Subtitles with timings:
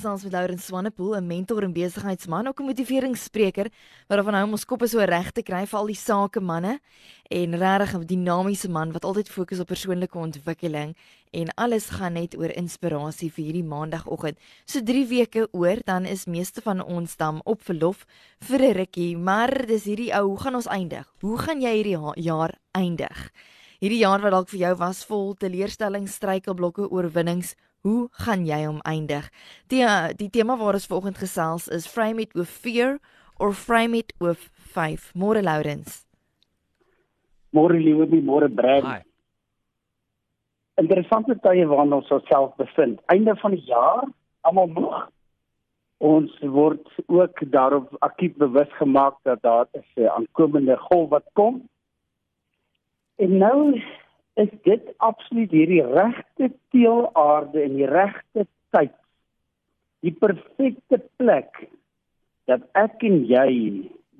[0.00, 3.70] Gesels met Lauren Swanepoel, 'n mentor en besigheidsman, ook 'n motiveringsspreker,
[4.08, 6.80] waarvan hou om ons koppe so reg te kry vir al die sakemanne
[7.28, 10.96] en regtig 'n dinamiese man wat altyd fokus op persoonlike ontwikkeling
[11.32, 14.38] en alles gaan net oor inspirasie vir hierdie maandagooggend.
[14.64, 18.06] So 3 weke oor dan is meeste van ons dan op verlof
[18.38, 21.12] vir 'n rukkie, maar dis hierdie ou, hoe gaan ons eindig?
[21.20, 23.30] Hoe gaan jy hierdie jaar eindig?
[23.80, 28.80] Hierdie jaar wat dalk vir jou was vol teleurstellings, struikelblokke, oorwinnings, Hoe gaan jy hom
[28.84, 29.30] eindig?
[29.72, 29.84] Die
[30.20, 32.98] die tema waar ons vanoggend gesels is frame it with fear
[33.38, 35.12] or frame it with faith.
[35.14, 36.04] Môre Lourens.
[37.56, 38.84] Môre liewe, môre Brad.
[38.84, 39.00] Hi.
[40.80, 43.00] Interessante tye waarin ons osself bevind.
[43.12, 44.04] Einde van die jaar,
[44.48, 45.00] almal moeg.
[46.00, 51.68] Ons word ook daarop aktief bewus gemaak dat daar 'n aankomende golf wat kom.
[53.16, 53.82] En nou
[54.34, 58.94] is dit absoluut hierdie regte teelaarde en die regte tyd.
[60.00, 61.68] Die perfekte plek
[62.50, 63.50] dat ek en jy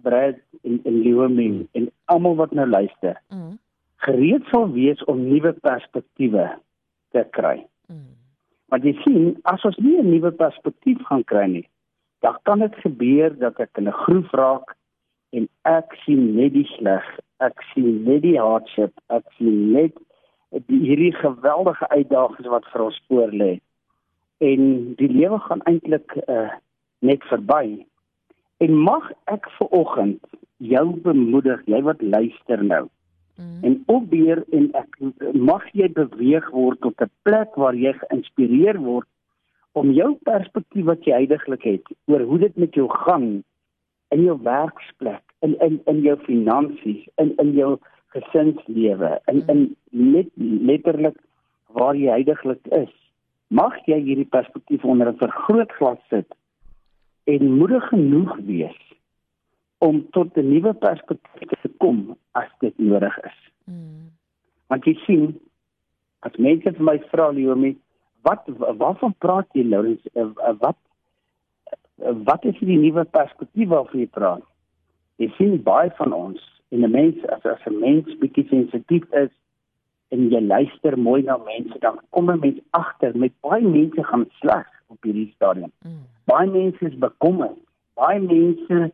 [0.02, 3.20] Brad en en Leoming en almal wat nou luister.
[3.28, 3.58] Mm.
[4.00, 6.46] gereed sal wees om nuwe perspektiewe
[7.12, 7.58] te kry.
[7.92, 8.14] Mm.
[8.72, 11.68] Want jy sien, as ons nie 'n nuwe perspektief gaan kry nie,
[12.24, 14.76] dan kan dit gebeur dat ek in 'n groef raak
[15.36, 17.04] en ek sien net die sleg
[17.44, 19.96] ek sien net die hardship, ek sien net
[20.50, 23.52] die hierdie geweldige uitdagings wat vir ons voor lê.
[24.40, 26.50] En die lewe gaan eintlik uh,
[27.06, 27.84] net verby.
[28.60, 30.24] En mag ek ver oggend
[30.60, 32.86] jou bemoedig, jy wat luister nou.
[33.40, 33.60] Mm.
[33.64, 34.98] En opbeer en ek
[35.32, 39.08] mag jy beweeg word tot 'n plek waar jy geïnspireer word
[39.72, 43.44] om jou perspektief wat jy heidaglik het oor hoe dit met jou gaan
[44.14, 47.76] in jou werksplek, in in in jou finansies, in in jou
[48.14, 51.18] gesinslewe, in in net letterlik
[51.76, 52.92] waar jy heidaglik is.
[53.48, 56.34] Mag jy hierdie perspektief onder 'n vergrootglas sit
[57.24, 58.80] en moedig genoeg wees
[59.78, 63.38] om tot 'n nuwe perspektief te kom as dit nodig is.
[63.64, 64.10] Mm.
[64.66, 65.40] Want jy sien,
[66.20, 67.76] as mense vir my vra Leomi,
[68.22, 69.64] wat waarvan praat jy
[70.12, 70.26] eh,
[70.58, 70.76] wat
[72.24, 74.46] wat is die nuwe perspektief waarvan jy praat?
[75.20, 76.40] Jy sien baie van ons
[76.70, 79.30] en 'n mens as as 'n mens bietjie sensitief is
[80.08, 84.26] en jy luister mooi na mense dan kom 'n mens agter met baie mense gaan
[84.40, 85.72] sleg op hierdie stadium.
[85.84, 86.06] Mm.
[86.24, 87.58] Baie mense is bekommerd.
[87.94, 88.90] Baie mense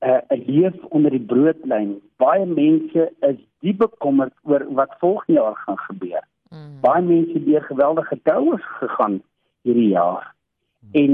[0.00, 2.00] uh, leef onder die broodlyn.
[2.16, 6.24] Baie mense is diep bekommerd oor wat volgende jaar gaan gebeur.
[6.50, 6.80] Mm.
[6.80, 9.22] Baie mense het deur geweldige doues gegaan
[9.62, 10.34] hierdie jaar.
[10.80, 10.90] Mm.
[10.92, 11.12] En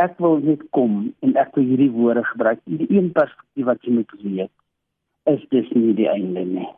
[0.00, 2.60] ek wil net kom en ek wil hierdie woorde gebruik.
[2.66, 4.52] Die een perspektief wat jy moet weet
[5.30, 6.68] is dis nie die einde nie.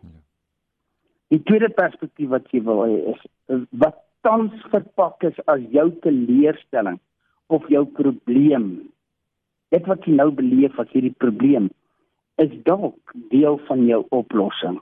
[1.34, 7.00] Die tweede perspektief wat jy wil hê is wat tans verpak is as jou teleurstelling
[7.50, 8.68] of jou probleem.
[9.74, 11.70] Dit wat jy nou beleef as hierdie probleem
[12.42, 14.80] is dalk deel van jou oplossing.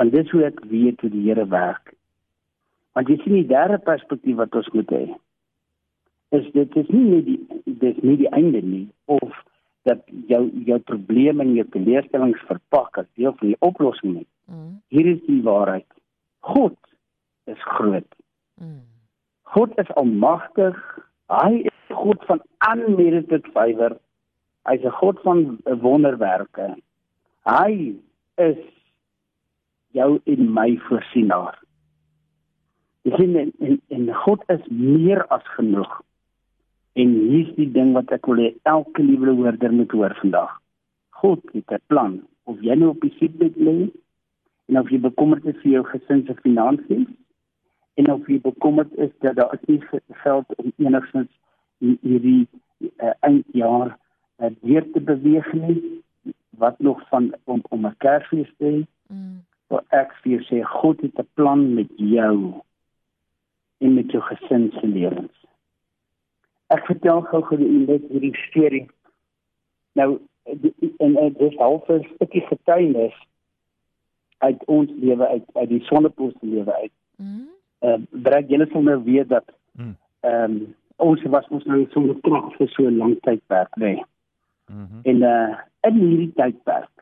[0.00, 1.94] Want dis hoe ek weet hoe die Here werk.
[2.98, 5.04] Want jy sien die derde perspektief wat ons moet hê
[6.38, 7.40] is dit is nie die
[7.82, 9.42] dis nie die einde nie of
[9.88, 10.00] dat
[10.30, 14.26] jou jou probleme en jou teleurstellings verpak as deel van die oplossing nie.
[14.48, 14.80] Mm.
[14.94, 15.88] Hier is die waarheid.
[16.40, 16.76] God
[17.50, 18.08] is groot.
[18.60, 18.80] Mm.
[19.54, 20.78] God is almagtig.
[21.32, 22.40] Hy is God van
[22.70, 23.98] unmerited favor.
[24.64, 26.74] Hy is 'n God van wonderwerke.
[27.44, 27.94] Hy
[28.40, 28.60] is
[29.92, 31.58] jou en my voorsienaar.
[33.04, 36.00] Jy sien en, en, en God is meer as genoeg.
[36.94, 40.52] En hier's die ding wat ek wil hê elke liewe hoorder moet hoor vandag.
[41.10, 42.22] God het 'n plan.
[42.44, 43.90] Of jy nou op die siekbed lê
[44.68, 47.08] en of jy bekommerd is vir jou gesin se finansies
[47.94, 49.80] en of jy bekommerd is dat daar nie
[50.24, 51.30] geld om enigstens
[51.78, 52.46] hierdie
[52.98, 53.98] uh, eindjaar
[54.38, 56.02] uh, weer te beweeg nie
[56.58, 58.86] wat nog van om om 'n kersfees te hê.
[59.08, 59.42] Mm.
[59.68, 62.62] So ek vir sê God het 'n plan met jou
[63.78, 65.43] en met jou gesin se lewens.
[66.74, 68.86] Ek vertel gou gou net hierdie storie.
[69.98, 73.16] Nou en dit half 'n stukkie getuienis
[74.38, 76.92] uit ons lewe uit uit die sonnepoos lewe uit.
[77.16, 77.44] Mhm.
[77.78, 79.96] Ehm uh, bring julle sal nou weet dat mm.
[80.20, 83.94] ehm um, ons was ons nou so getrag vir so 'n lang tydperk, nê.
[83.94, 84.04] Nee.
[84.72, 86.94] Mm en uh in hierdie tydperk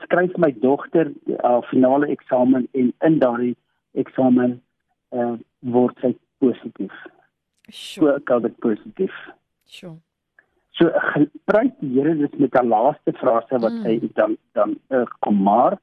[0.00, 3.56] skryf my dogter haar uh, finale eksamen en in daardie
[3.92, 4.62] eksamen
[5.12, 6.94] uh, word sy positief
[7.70, 9.14] So ek al dit positief.
[9.64, 9.96] Sjoe.
[10.74, 14.10] So gebruik die Here dit met 'n laaste frase wat hy Mm.
[14.14, 15.78] dan dan uh, kom maar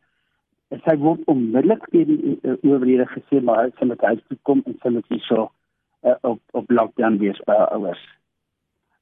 [0.85, 4.63] sy word onmiddellik teen die uh, owerhede gesê maar hy sal met huis toe kom
[4.65, 5.51] en sy moet hierso
[6.03, 8.03] uh, op op lockdown wees by haar ouers.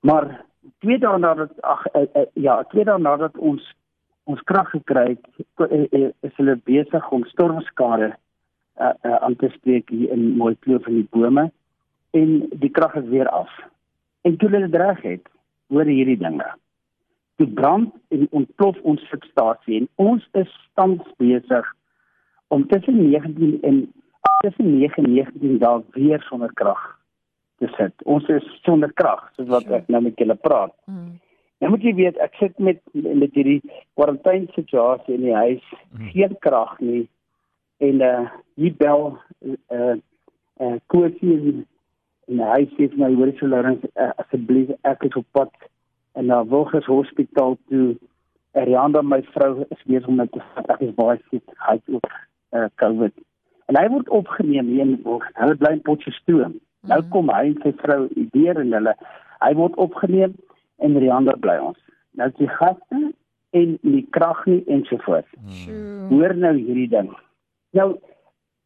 [0.02, 0.46] Maar
[0.80, 3.74] twee dae nadat ag uh, uh, ja, twee dae nadat ons
[4.24, 5.26] ons krag gekry het,
[5.58, 10.88] uh, uh, is hulle besig om stormskade uh, uh, aan te spreek hier in Mooikloof
[10.88, 11.50] in die bome
[12.12, 13.52] en die krag is weer af.
[14.22, 15.30] En toe hulle dit reg het,
[15.68, 16.48] hoor hierdie dinge.
[17.36, 21.76] Toe brand en ontplof ons substasie en ons is tans besig
[22.48, 23.94] om tussen 19 en
[24.44, 26.82] tussen 9 en 19 dae weer sonder krag
[27.60, 27.94] te sit.
[28.04, 29.76] Ons is sonder krag, soos wat Sure.
[29.76, 30.74] ek nou met julle praat.
[30.86, 31.20] Mm.
[31.60, 33.62] Nou moet jy weet, ek sit met met hierdie
[34.00, 35.66] kwarantyne situasie in die huis,
[36.14, 37.10] geen krag nie.
[37.84, 39.96] En uh hier bel uh
[40.60, 41.66] uh Kosie en,
[42.30, 45.52] en hy sê vir my hoor so Lawrence uh, asseblief ek is op pad
[46.18, 47.96] en na Wilges Hospitaal toe.
[48.58, 50.70] Arianda my vrou is besig om my te vat.
[50.74, 51.46] Ek is baie siek.
[51.68, 52.08] Hy het ook
[52.58, 53.14] uh COVID.
[53.70, 55.36] En hy word opgeneem hier in Wilges.
[55.38, 56.58] Hulle bly in Potchefstroom.
[56.90, 57.10] Nou Mhm.
[57.14, 58.94] kom hy en sy vrou weer en hulle
[59.42, 60.34] hy word opgeneem
[60.80, 61.78] en Riander bly ons.
[62.18, 63.02] Nou die gaste
[63.54, 65.30] en die krag nie ensovoorts.
[65.48, 66.08] Sjoe.
[66.10, 67.10] Hoor nou hierdie ding.
[67.74, 67.98] Nou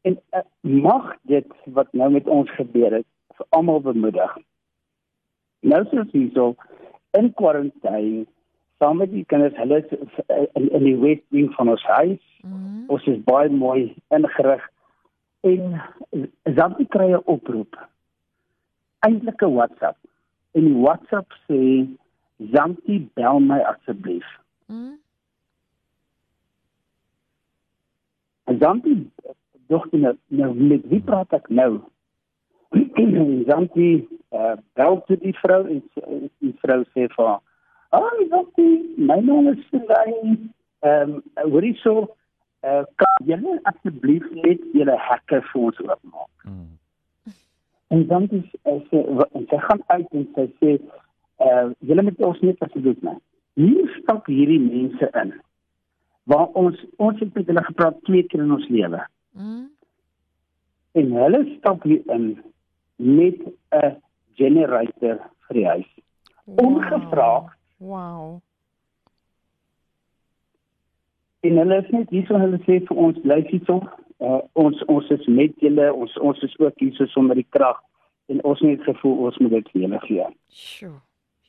[0.04, 3.08] en uh, mag dit wat nou met ons gebeur het
[3.38, 4.38] vir almal bemoedig.
[5.64, 6.54] Nou soos hierso
[7.18, 8.26] in kwarantyne
[8.84, 9.92] saam met die kinders, hulle is
[10.28, 12.24] uh, in, in die West Wing van ons huis.
[12.44, 12.86] Mm.
[12.92, 14.64] Ons is baie mooi ingerig
[15.48, 15.78] en
[16.58, 17.78] Zanti kry 'n oproep.
[19.08, 19.98] Eintlik 'n WhatsApp.
[20.52, 21.88] En die WhatsApp sê
[22.52, 24.28] Zanti bel my asseblief.
[24.68, 25.00] Mm.
[28.44, 29.12] En Zanti
[29.68, 31.82] dogter nou, nou met wie praat ek nou?
[33.50, 37.42] Zanti uh, bel toe die vrou en s- die vrou sê vir haar:
[37.90, 38.68] "Ag, Zanti,
[38.98, 40.50] my naam is Sylvie.
[40.84, 42.08] Ehm, um, hoorie so,
[42.66, 46.70] uh, kan julle asseblief net julle hekke vir ons oopmaak?" Mm.
[47.94, 50.78] En dan is uh, sy wa- en sy gaan uit en sy sê
[51.44, 53.20] uh julle moet ons net asseblief net.
[53.60, 55.34] Hier stap hierdie mense in.
[56.30, 59.02] Waar ons ons het met hulle gepraat twee keer in ons lewe.
[59.38, 59.68] Mm.
[60.94, 62.28] En hulle stap hier in
[62.96, 63.40] met
[63.72, 64.02] 'n
[64.34, 65.92] generator vir die huis.
[66.46, 67.58] Ongevraagd.
[67.78, 68.42] Wow.
[71.40, 73.82] En hulle is net hier so hulle sê vir ons bly hierso.
[74.20, 77.82] Uh, ons ons is met julle, ons ons is ook hier so sonder die krag
[78.32, 80.28] en ons het net gevoel ons moet dit vir julle gee.
[80.48, 81.00] Sjoe.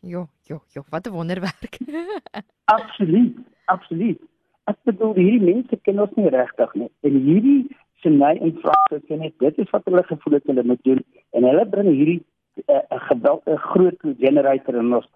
[0.04, 1.78] Jo, jo, jo, wat 'n wonderwerk.
[2.76, 4.20] Absoluut, absoluut.
[4.64, 6.90] Ek bedoel hierdie mense ken ons nie regtig nie.
[7.00, 10.84] En hierdie Sinai en Franse sê net dit is wat hulle gevoel het hulle moet
[10.84, 11.00] doen
[11.32, 12.20] en hulle bring hierdie
[12.68, 15.08] 'n uh, geweldige groot generator in ons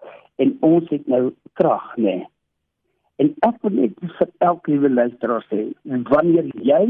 [0.43, 2.03] en ons het nou krag, nê.
[2.03, 2.27] Nee.
[3.19, 6.83] En ek wil net vir elke liewe luisteraar sê, wanneer jy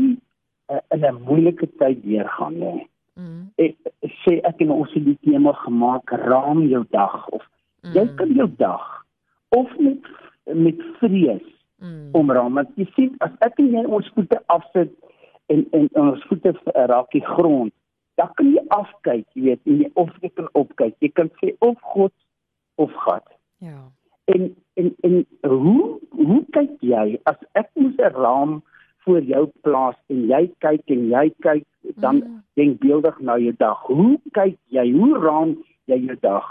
[0.69, 2.73] uh, in 'n moeilike tyd deurgaan, nê.
[2.73, 2.87] Nee,
[3.19, 3.49] Mm.
[3.57, 3.75] ek
[4.23, 7.43] sê ek en ons het die tema gemaak raam jou dag of
[7.81, 8.15] jy Mm.
[8.15, 9.05] kan jou dag
[9.49, 9.99] of met
[10.53, 11.47] met vrees
[11.81, 12.09] Mm.
[12.13, 14.91] omraam want jy sien as ek en jy ons voete afsit
[15.49, 17.73] en en, en ons voete uh, raak die grond
[18.19, 21.53] dan kan jy afkyk jy weet en jy, of jy kan opkyk jy kan sê
[21.59, 22.13] of God
[22.75, 23.23] of God
[23.59, 23.79] Ja.
[24.25, 28.61] en en en hoe hoe kyk jy as ek moes 'n raam
[29.05, 31.65] voor jou plaas en jy kyk en jy kyk
[31.97, 32.43] dan Mm.
[32.55, 33.79] denkbeeldig na jou dag.
[33.87, 34.91] Hoe kyk jy?
[34.91, 36.45] Hoe raam jy jou dag?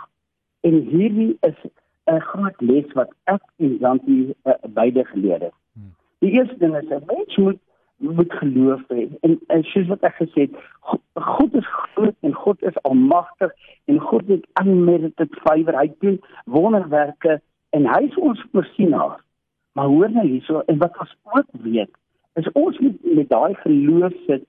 [0.64, 1.58] En hierdie is
[2.06, 5.52] 'n groot les wat ek en Jantie uh, beide geleer het.
[5.74, 5.92] Hmm.
[6.20, 7.60] Die eerste ding is 'n mens moet
[7.98, 9.08] moet geloof hê.
[9.20, 10.58] En, en soos wat ek gesê het,
[11.14, 13.54] God, is groot en God is almagtig
[13.90, 15.78] en God het unmerited favor.
[15.78, 17.40] Hy doen wonderwerke
[17.76, 19.18] en hy is ons voorsienaar.
[19.78, 21.90] Maar hoor nou hierso en wat ons ook weet,
[22.38, 24.46] is ons moet met daai geloof sit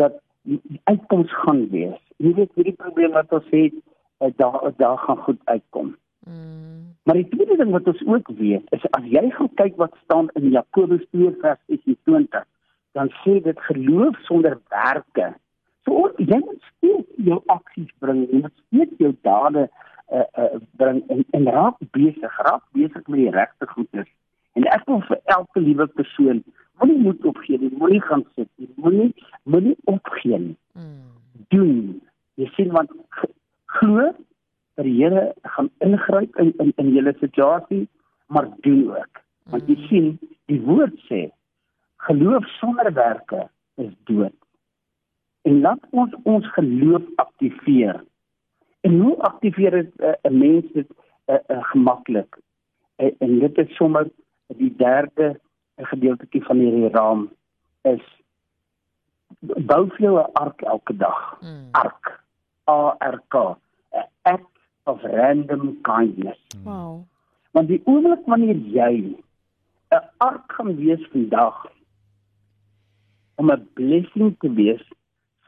[0.00, 1.98] dat die uitkoms gaan wees.
[2.20, 3.74] Jy weet hierdie probleem wat ons het,
[4.20, 5.96] eh, daar daar gaan goed uitkom.
[6.28, 6.94] Mm.
[7.02, 10.28] Maar die tweede ding wat ons ook weet is as jy gaan kyk wat staan
[10.38, 11.60] in Jakobus 2 vers
[12.04, 12.44] 20,
[12.92, 15.34] dan sê dit geloof sonder werke.
[15.84, 19.66] So ons, jy moet steeds jou aksies bring, jy moet steeds jou dade
[20.12, 24.08] uh, uh, bring en, en raak besig, raak besig met die regte goedes.
[24.58, 26.42] En ek wil vir elke liewe persoon
[26.80, 29.10] moenie moed opgee nie, moenie gaan sit nie, moenie
[29.44, 30.56] moenie opgee nie.
[30.74, 31.08] Mm.
[31.54, 31.80] Doen.
[32.40, 32.92] Jy sien want
[33.78, 34.10] glo
[34.78, 37.86] dat die Here gaan ingryp in in in julle situasie,
[38.26, 39.20] maar doen ook.
[39.52, 39.86] Want jy Mm.
[39.88, 41.28] sien, die woord sê
[42.06, 44.38] geloof sonder werke is dood.
[45.42, 48.00] En laat ons ons geloof aktiveer
[48.80, 50.88] En hoe aktiveer dit 'n uh, mens dit
[51.26, 52.38] uh, uh, gemaklik?
[52.96, 54.08] En, en dit is sommer
[54.46, 55.40] die derde
[55.76, 57.30] gedeeltjie van hierdie raam
[57.82, 58.04] is
[59.40, 61.40] bou vir jou 'n ark elke dag.
[61.40, 61.68] Mm.
[61.70, 62.24] Ark.
[62.70, 63.34] A R K.
[63.92, 66.40] 'n Act of random kindness.
[66.64, 67.04] Wow.
[67.50, 69.16] Want die oomblik wanneer jy
[69.88, 71.66] 'n ark gaan wees vandag
[73.40, 74.82] om 'n blessing te wees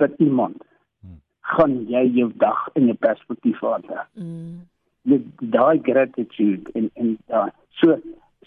[0.00, 0.62] vir iemand,
[1.00, 1.20] hmm.
[1.54, 4.06] gaan jy jou dag in 'n perspektief verander.
[4.14, 4.68] Mm.
[5.02, 7.98] Met daai gratitude en en uh, so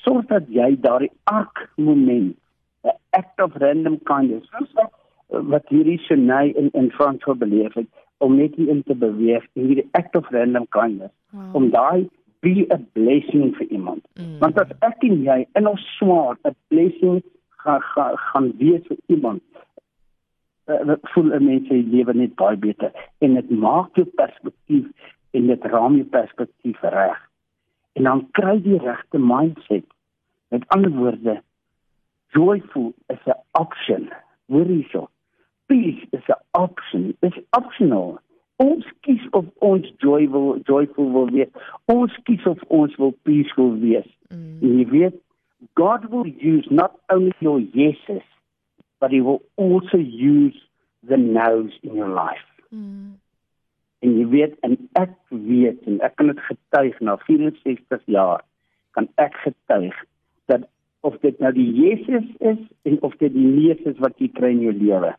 [0.06, 2.38] sorg dat jy daardie ark moment
[2.84, 4.90] 'n act of random kindness so,
[5.28, 7.88] wat hierdie Shanay in in Frans wil beleef het
[8.18, 11.56] om net in te beweeg in hierdie act of random kindness wow.
[11.56, 12.10] om daai
[12.40, 14.04] be a blessing vir iemand.
[14.14, 14.38] Mm.
[14.40, 17.24] Want as ek en jy in ons swaar 'n blessing
[17.66, 19.44] gaan gaan gaan wees vir iemand,
[20.70, 24.86] uh, dit voel 'n mens se lewe net baie beter en dit maak jou perspektief
[25.32, 27.20] en dit raam jou perspektief reg.
[27.94, 29.86] En dan kry jy die regte mindset.
[30.50, 31.42] Met ander woorde,
[32.28, 34.10] joyful is 'n option.
[34.48, 35.10] Hoor hierso.
[35.66, 37.16] Peace is 'n option.
[37.20, 38.20] It's optional
[38.58, 41.52] ons kies of ons joyful joyful wil wees.
[41.92, 44.08] Ons kies of ons wil peaceful wees.
[44.30, 44.60] Mm.
[44.62, 45.18] En jy weet,
[45.76, 48.24] God will use not only your yeses,
[49.00, 50.56] but he will also use
[51.04, 52.48] the no's in your life.
[52.74, 53.16] Mm.
[54.00, 58.44] En jy weet, en ek weet en ek kan dit getuig na 64 jaar,
[58.98, 59.96] kan ek getuig
[60.52, 60.68] dat
[61.06, 64.52] of dit nou die yeses is en of dit die nees is wat jy kry
[64.56, 65.14] in jou lewe,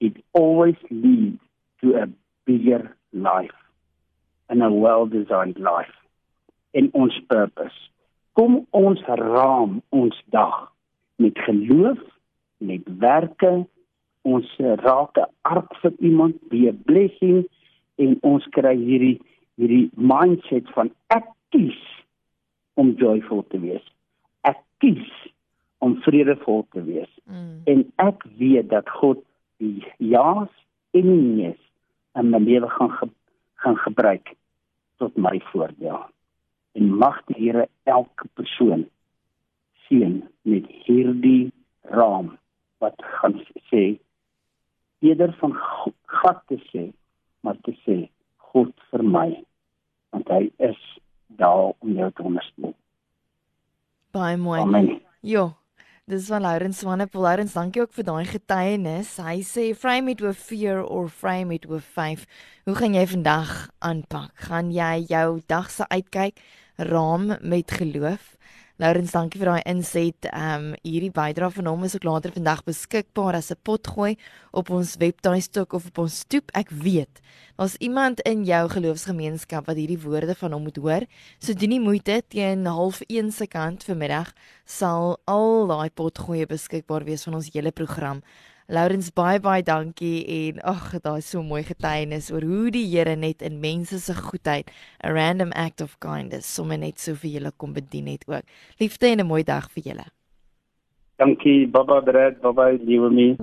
[0.00, 1.40] it always leads
[1.82, 2.06] to a
[2.48, 3.58] bigger life
[4.48, 5.96] and a well-designed life
[6.72, 7.76] in ons purpose.
[8.32, 10.72] Kom ons raam ons dag
[11.20, 12.00] met geloof,
[12.58, 13.66] met werke,
[14.22, 17.44] ons raak 'n ark vir iemand, be a blessing
[17.96, 19.20] en ons kry hierdie
[19.60, 21.80] hierdie mindset van ek kies
[22.74, 23.84] om joyful te wees.
[24.48, 25.10] Ek kies
[25.78, 27.10] om vredevol te wees.
[27.24, 27.60] Mm.
[27.64, 29.20] En ek weet dat God
[29.62, 30.52] die ja's
[30.96, 31.60] en die nee's
[32.18, 33.08] in my lewe gaan ge,
[33.64, 34.34] gaan gebruik
[35.02, 36.06] tot my voordeel.
[36.72, 38.86] En mag die Here elke persoon
[39.86, 41.52] seën met hierdie
[41.92, 42.36] raam
[42.82, 43.38] wat gaan
[43.70, 43.98] sê
[45.02, 45.56] eerder van
[46.22, 46.90] God te sê,
[47.40, 48.08] maar te sê
[48.52, 49.28] God vir my
[50.12, 50.80] want hy is
[51.40, 52.74] daar om jou te ondersteun.
[54.12, 54.60] Baie mooi.
[54.60, 54.90] Amen.
[55.24, 55.46] Jo,
[56.10, 57.22] Dis van Laurens Swanepoel.
[57.22, 59.14] Laurens, dankie ook vir daai getuienis.
[59.22, 62.26] Hy sê frame it with fear or frame it with faith.
[62.66, 64.34] Hoe gaan jy vandag aanpak?
[64.48, 66.42] Gaan jy jou dag se uitkyk
[66.88, 68.36] raam met geloof?
[68.80, 70.26] Laurens, dankie vir daai inset.
[70.26, 74.16] Ehm um, hierdie bydrae van hom is ook later vandag beskikbaar as 'n potgooi
[74.50, 76.50] op ons webtuistok of op ons stoep.
[76.54, 77.20] Ek weet,
[77.56, 81.06] daar's iemand in jou geloofsgemeenskap wat hierdie woorde van hom moet hoor.
[81.38, 84.32] So doen nie moeite teen 0.5 se kant vanmiddag
[84.64, 88.22] sal al daai potgoeie beskikbaar wees van ons hele program.
[88.68, 93.42] Laurens baie baie dankie en ag daai so mooi getuienis oor hoe die Here net
[93.42, 94.70] in mense se goedheid
[95.02, 98.44] 'n random act of kindness sommer net so vir julle kom bedien het ook.
[98.78, 100.06] Liefde en 'n mooi dag vir julle.
[101.18, 103.36] Dankie baba Brad, baba Liewemie.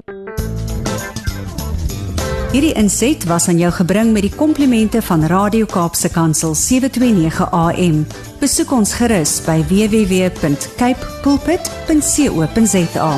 [2.50, 8.06] Hierdie inset was aan jou gebring met die komplimente van Radio Kaapse Kansel 729 AM.
[8.42, 13.12] Besoek ons gerus by www.cape pulpit.co.za.